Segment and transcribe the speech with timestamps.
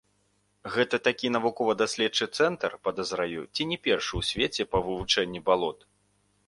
[0.75, 5.79] Гэта такі навукова-даследчы цэнтр, падазраю, ці не першы ў свеце, па вывучэнні балот.